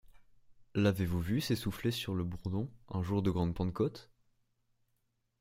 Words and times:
L’avez-vous 0.73 1.19
vu 1.21 1.41
s’essouffler 1.41 1.91
sur 1.91 2.15
le 2.15 2.23
bourdon 2.23 2.71
un 2.89 3.03
jour 3.03 3.21
de 3.21 3.29
grande 3.29 3.53
Pentecôte? 3.53 4.09